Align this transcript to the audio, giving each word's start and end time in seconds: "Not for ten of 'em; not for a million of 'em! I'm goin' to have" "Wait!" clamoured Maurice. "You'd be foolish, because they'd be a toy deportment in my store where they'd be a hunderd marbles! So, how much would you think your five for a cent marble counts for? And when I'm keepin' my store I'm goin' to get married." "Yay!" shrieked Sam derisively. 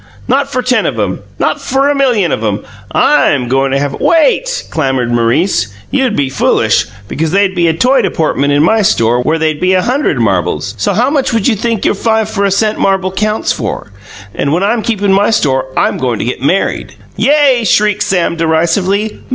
"Not 0.27 0.51
for 0.51 0.63
ten 0.63 0.87
of 0.87 0.99
'em; 0.99 1.19
not 1.37 1.61
for 1.61 1.87
a 1.87 1.93
million 1.93 2.31
of 2.31 2.43
'em! 2.43 2.61
I'm 2.91 3.47
goin' 3.47 3.69
to 3.69 3.77
have" 3.77 3.93
"Wait!" 4.01 4.63
clamoured 4.71 5.11
Maurice. 5.11 5.67
"You'd 5.91 6.15
be 6.15 6.27
foolish, 6.27 6.87
because 7.07 7.29
they'd 7.29 7.53
be 7.53 7.67
a 7.67 7.73
toy 7.75 8.01
deportment 8.01 8.51
in 8.51 8.63
my 8.63 8.81
store 8.81 9.21
where 9.21 9.37
they'd 9.37 9.59
be 9.61 9.73
a 9.75 9.83
hunderd 9.83 10.17
marbles! 10.19 10.73
So, 10.79 10.93
how 10.95 11.11
much 11.11 11.33
would 11.33 11.47
you 11.47 11.55
think 11.55 11.85
your 11.85 11.93
five 11.93 12.27
for 12.31 12.45
a 12.45 12.49
cent 12.49 12.79
marble 12.79 13.11
counts 13.11 13.51
for? 13.51 13.91
And 14.33 14.51
when 14.51 14.63
I'm 14.63 14.81
keepin' 14.81 15.13
my 15.13 15.29
store 15.29 15.65
I'm 15.77 15.99
goin' 15.99 16.17
to 16.17 16.25
get 16.25 16.41
married." 16.41 16.95
"Yay!" 17.15 17.63
shrieked 17.63 18.01
Sam 18.01 18.35
derisively. 18.35 19.21